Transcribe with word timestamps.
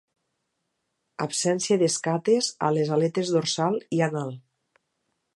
Absència 1.25 1.77
d'escates 1.81 2.49
a 2.69 2.71
les 2.77 2.91
aletes 2.95 3.29
dorsal 3.35 3.77
i 3.99 4.01
anal. 4.07 4.33